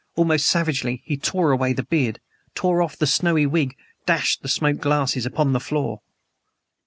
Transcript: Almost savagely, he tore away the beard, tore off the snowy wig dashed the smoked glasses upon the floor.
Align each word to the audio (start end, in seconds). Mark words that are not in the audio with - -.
Almost 0.15 0.47
savagely, 0.47 1.03
he 1.05 1.15
tore 1.15 1.51
away 1.51 1.73
the 1.73 1.83
beard, 1.83 2.19
tore 2.55 2.81
off 2.81 2.97
the 2.97 3.05
snowy 3.05 3.45
wig 3.45 3.75
dashed 4.07 4.41
the 4.41 4.49
smoked 4.49 4.81
glasses 4.81 5.27
upon 5.27 5.53
the 5.53 5.59
floor. 5.59 6.01